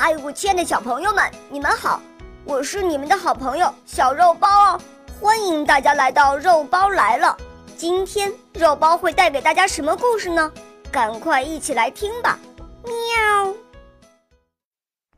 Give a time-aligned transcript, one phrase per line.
[0.00, 2.00] 嗨，我亲爱的小朋友们，你们好！
[2.44, 4.80] 我是你们的好朋友小肉包哦，
[5.20, 7.36] 欢迎大家来到肉包来了。
[7.76, 10.52] 今天肉包会带给大家什么故事呢？
[10.92, 12.38] 赶快一起来听吧！
[12.84, 13.52] 喵。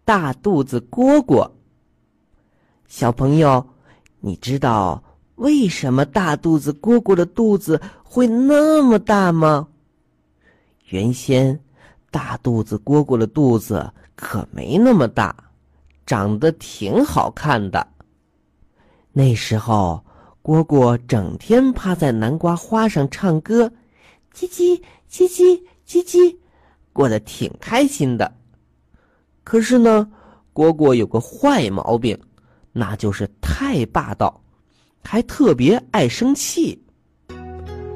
[0.03, 1.51] 大肚子蝈蝈。
[2.89, 3.63] 小朋友，
[4.21, 5.05] 你知道
[5.35, 9.69] 为什么大肚子蝈蝈的肚子会那么大吗？
[10.87, 11.61] 原先，
[12.11, 15.35] 大肚子蝈蝈的肚子可没那么大，
[16.05, 17.87] 长得挺好看的。
[19.13, 20.05] 那时候，
[20.43, 23.73] 蝈蝈整天趴在南瓜花上唱歌，
[24.35, 24.81] 叽叽
[25.11, 26.37] 叽叽叽叽，
[26.93, 28.31] 过得挺开心的。
[29.43, 30.07] 可是呢，
[30.53, 32.17] 蝈蝈有个坏毛病，
[32.73, 34.41] 那就是太霸道，
[35.03, 36.81] 还特别爱生气。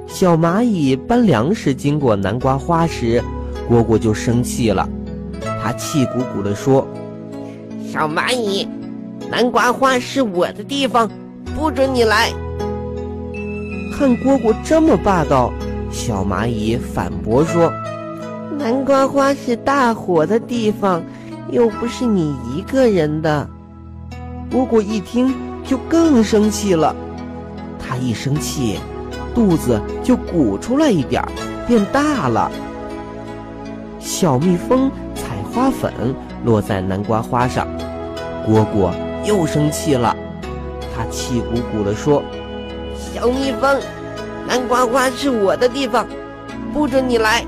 [0.08, 3.22] 小蚂蚁搬粮食经过南瓜花时，
[3.68, 4.88] 蝈蝈就生气了。
[5.64, 6.86] 他气鼓鼓地说
[7.90, 8.68] ：“小蚂蚁，
[9.30, 11.10] 南瓜花是我的地方，
[11.56, 12.30] 不准你来。”
[13.96, 15.50] 看蝈蝈这么霸道，
[15.90, 17.72] 小蚂蚁反驳说
[18.58, 21.02] ：“南瓜花是大伙的地方，
[21.50, 23.48] 又不是你一个人的。”
[24.52, 25.34] 蝈蝈一听
[25.64, 26.94] 就更生气了，
[27.78, 28.78] 他一生气。
[29.34, 31.24] 肚子就鼓出来一点，
[31.66, 32.52] 变大了。
[33.98, 35.13] 小蜜蜂采
[35.54, 35.92] 花粉
[36.44, 37.68] 落在南瓜花上，
[38.48, 38.90] 蝈蝈
[39.24, 40.16] 又生气了，
[40.94, 42.20] 它气鼓鼓地说
[42.98, 43.80] ：“小蜜蜂，
[44.48, 46.08] 南瓜花是我的地方，
[46.72, 47.44] 不准你来。”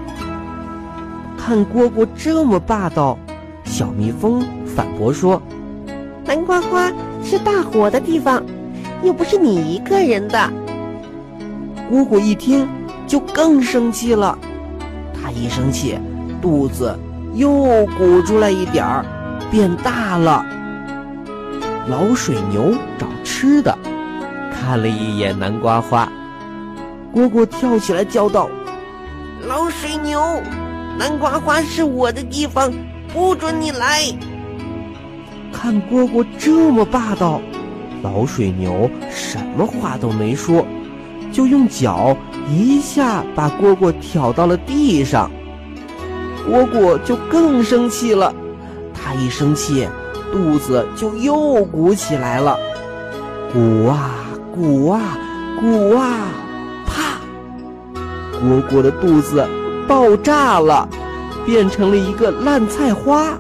[1.37, 3.19] 看蝈蝈这么霸道，
[3.65, 5.43] 小蜜蜂反驳说
[6.25, 6.93] ：“南瓜花
[7.25, 8.41] 是大伙的地方，
[9.03, 10.39] 又不是你一个人的。”
[11.91, 12.69] 蝈蝈一听，
[13.09, 14.39] 就更生气了。
[15.13, 15.99] 他一生气，
[16.41, 16.97] 肚子
[17.37, 19.05] 又鼓出来一点儿，
[19.51, 20.45] 变大了。
[21.87, 23.77] 老水牛找吃的，
[24.51, 26.11] 看了一眼南瓜花，
[27.15, 28.49] 蝈蝈跳起来叫道
[29.47, 30.41] ：“老水牛，
[30.99, 32.73] 南瓜花是我的地方，
[33.13, 34.01] 不准你来！”
[35.53, 37.41] 看蝈蝈这么霸道，
[38.03, 40.67] 老水牛什么话都没说。
[41.33, 42.17] 就用脚
[42.49, 45.31] 一下把蝈蝈挑到了地上，
[46.51, 48.33] 蝈蝈就更生气了。
[48.95, 49.89] 它一生气，
[50.33, 52.59] 肚子就又鼓起来了，
[53.53, 54.11] 鼓啊
[54.55, 55.19] 鼓啊
[55.61, 56.29] 鼓啊，
[56.87, 57.21] 啪！
[58.41, 59.47] 蝈蝈的肚子
[59.87, 60.89] 爆炸了，
[61.45, 63.39] 变成了一个烂菜花。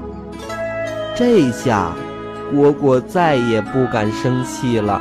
[1.15, 1.93] 这下，
[2.55, 5.00] 蝈蝈再也不敢生气了。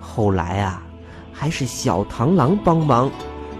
[0.00, 0.82] 后来啊。
[1.40, 3.08] 还是小螳螂帮忙，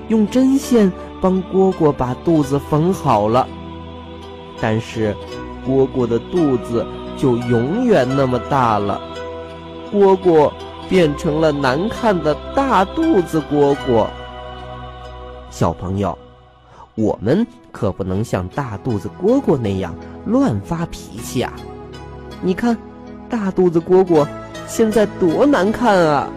[0.09, 3.47] 用针线帮蝈蝈把肚子缝好了。
[4.61, 5.15] 但是，
[5.67, 6.85] 蝈蝈的肚子
[7.17, 9.01] 就永远那么大了，
[9.93, 10.51] 蝈蝈
[10.89, 14.07] 变成了难看的大肚子蝈蝈。
[15.51, 16.17] 小朋友，
[16.95, 19.95] 我们可不能像大肚子蝈蝈那样
[20.27, 21.53] 乱发脾气啊！
[22.43, 22.77] 你看，
[23.29, 24.27] 大肚子蝈蝈
[24.67, 26.29] 现在多难看啊！